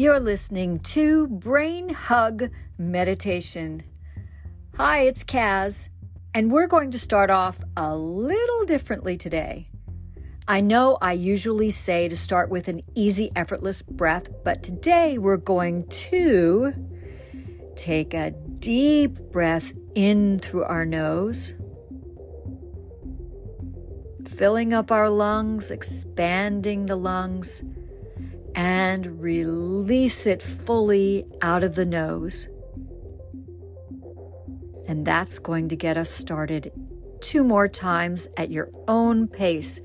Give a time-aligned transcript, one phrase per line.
[0.00, 3.82] You're listening to Brain Hug Meditation.
[4.78, 5.90] Hi, it's Kaz,
[6.32, 9.68] and we're going to start off a little differently today.
[10.48, 15.36] I know I usually say to start with an easy, effortless breath, but today we're
[15.36, 16.72] going to
[17.76, 21.52] take a deep breath in through our nose,
[24.26, 27.62] filling up our lungs, expanding the lungs
[28.54, 32.48] and release it fully out of the nose.
[34.88, 36.72] And that's going to get us started
[37.20, 39.80] two more times at your own pace.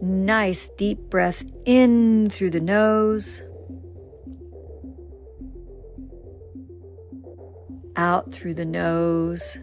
[0.00, 3.42] Nice deep breath in through the nose,
[7.96, 9.58] out through the nose,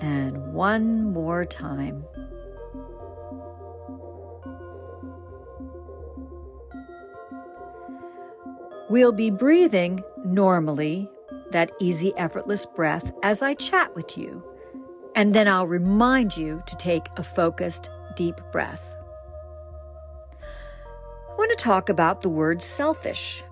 [0.00, 2.04] and one more time.
[8.92, 11.08] We'll be breathing normally,
[11.50, 14.44] that easy, effortless breath, as I chat with you.
[15.14, 18.94] And then I'll remind you to take a focused, deep breath.
[20.42, 23.42] I want to talk about the word selfish.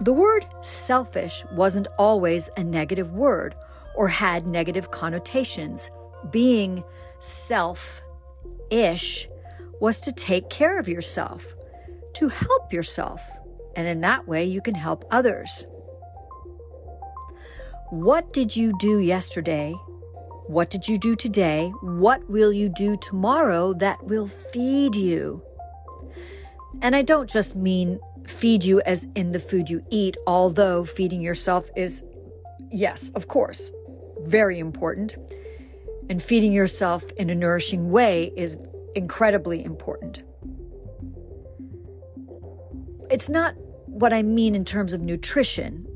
[0.00, 3.54] The word selfish wasn't always a negative word
[3.94, 5.90] or had negative connotations.
[6.30, 6.82] Being
[7.18, 8.00] self
[8.70, 9.28] ish
[9.78, 11.54] was to take care of yourself
[12.20, 13.26] to help yourself,
[13.76, 15.66] and in that way you can help others.
[17.88, 19.72] What did you do yesterday?
[20.46, 21.72] What did you do today?
[21.80, 25.42] What will you do tomorrow that will feed you?
[26.82, 31.22] And I don't just mean feed you as in the food you eat, although feeding
[31.22, 32.04] yourself is,
[32.70, 33.72] yes, of course,
[34.24, 35.16] very important.
[36.10, 38.58] And feeding yourself in a nourishing way is
[38.94, 40.22] incredibly important
[43.10, 43.54] it's not
[43.86, 45.86] what I mean in terms of nutrition,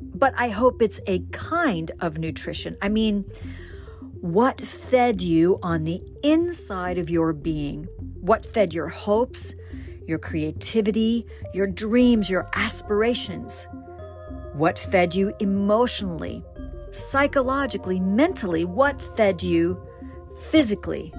[0.00, 2.76] but I hope it's a kind of nutrition.
[2.80, 3.24] I mean,
[4.20, 7.84] what fed you on the inside of your being?
[8.20, 9.54] What fed your hopes,
[10.06, 13.66] your creativity, your dreams, your aspirations?
[14.54, 16.44] What fed you emotionally,
[16.90, 18.64] psychologically, mentally?
[18.64, 19.80] What fed you
[20.50, 21.12] physically?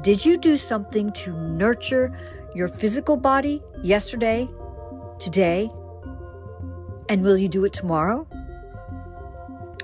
[0.00, 2.12] Did you do something to nurture
[2.54, 4.48] your physical body yesterday,
[5.18, 5.70] today,
[7.08, 8.26] and will you do it tomorrow?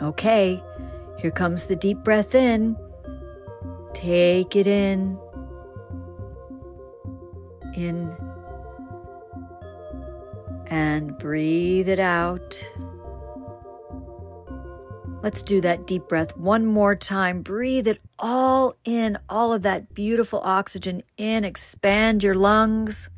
[0.00, 0.62] Okay,
[1.18, 2.76] here comes the deep breath in.
[3.92, 5.18] Take it in.
[7.74, 8.16] In.
[10.66, 12.62] And breathe it out.
[15.22, 17.42] Let's do that deep breath one more time.
[17.42, 21.44] Breathe it all in, all of that beautiful oxygen in.
[21.44, 23.10] Expand your lungs.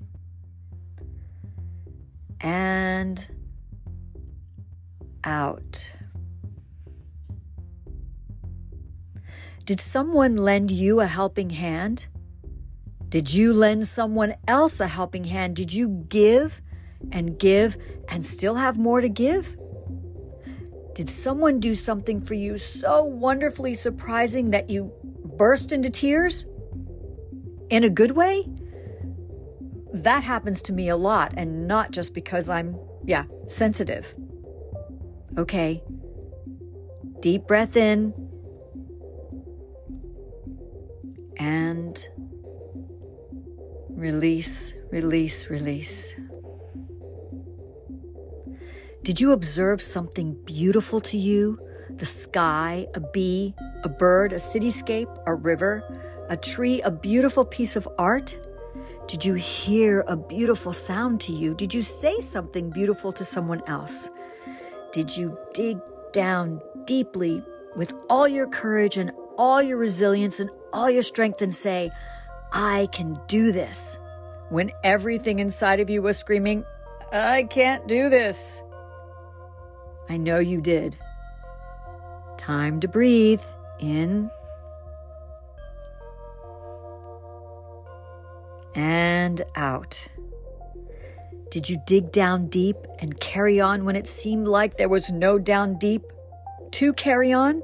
[2.40, 3.28] And
[5.24, 5.90] out.
[9.66, 12.06] Did someone lend you a helping hand?
[13.08, 15.56] Did you lend someone else a helping hand?
[15.56, 16.62] Did you give
[17.12, 17.76] and give
[18.08, 19.56] and still have more to give?
[21.00, 24.92] Did someone do something for you so wonderfully surprising that you
[25.24, 26.44] burst into tears?
[27.70, 28.46] In a good way?
[29.94, 34.14] That happens to me a lot, and not just because I'm, yeah, sensitive.
[35.38, 35.82] Okay.
[37.20, 38.12] Deep breath in.
[41.38, 41.96] And
[43.88, 46.14] release, release, release.
[49.02, 51.58] Did you observe something beautiful to you?
[51.88, 55.82] The sky, a bee, a bird, a cityscape, a river,
[56.28, 58.36] a tree, a beautiful piece of art?
[59.06, 61.54] Did you hear a beautiful sound to you?
[61.54, 64.10] Did you say something beautiful to someone else?
[64.92, 65.78] Did you dig
[66.12, 67.42] down deeply
[67.76, 71.90] with all your courage and all your resilience and all your strength and say,
[72.52, 73.96] I can do this?
[74.50, 76.64] When everything inside of you was screaming,
[77.12, 78.60] I can't do this.
[80.10, 80.96] I know you did.
[82.36, 83.42] Time to breathe
[83.78, 84.28] in
[88.74, 90.08] and out.
[91.52, 95.38] Did you dig down deep and carry on when it seemed like there was no
[95.38, 96.02] down deep
[96.72, 97.62] to carry on?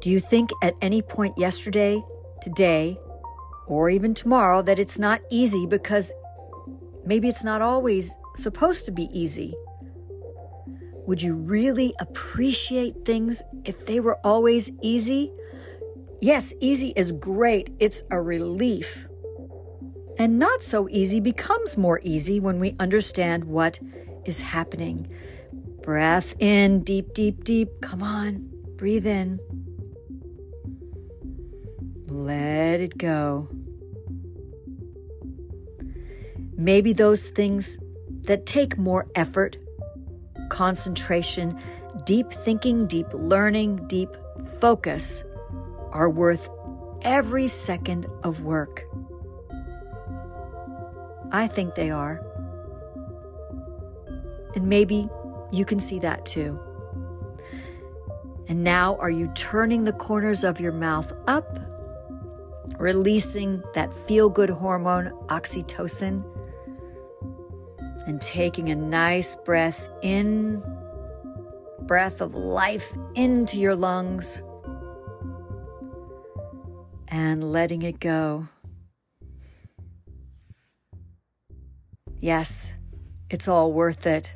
[0.00, 2.02] Do you think at any point yesterday,
[2.40, 2.98] today,
[3.68, 6.12] or even tomorrow that it's not easy because
[7.06, 9.54] maybe it's not always supposed to be easy?
[11.06, 15.32] Would you really appreciate things if they were always easy?
[16.20, 17.70] Yes, easy is great.
[17.80, 19.06] It's a relief.
[20.18, 23.80] And not so easy becomes more easy when we understand what
[24.24, 25.10] is happening.
[25.82, 27.80] Breath in, deep, deep, deep.
[27.80, 29.40] Come on, breathe in.
[32.06, 33.48] Let it go.
[36.56, 37.78] Maybe those things
[38.28, 39.56] that take more effort,
[40.52, 41.58] concentration,
[42.04, 44.10] deep thinking, deep learning, deep
[44.60, 45.24] focus
[45.92, 46.50] are worth
[47.00, 48.84] every second of work.
[51.32, 52.20] I think they are.
[54.54, 55.08] And maybe
[55.50, 56.60] you can see that too.
[58.46, 61.58] And now, are you turning the corners of your mouth up,
[62.76, 66.22] releasing that feel good hormone, oxytocin,
[68.06, 70.62] and taking a nice breath in,
[71.80, 74.42] breath of life into your lungs,
[77.08, 78.48] and letting it go?
[82.18, 82.74] Yes,
[83.30, 84.34] it's all worth it.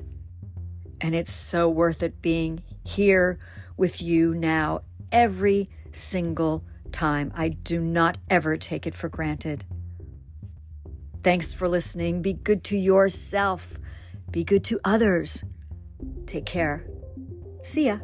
[1.00, 3.38] And it's so worth it being here
[3.76, 4.80] with you now
[5.12, 7.32] every single time.
[7.34, 9.64] I do not ever take it for granted.
[11.26, 12.22] Thanks for listening.
[12.22, 13.76] Be good to yourself,
[14.30, 15.42] be good to others.
[16.24, 16.86] Take care.
[17.64, 17.98] See ya.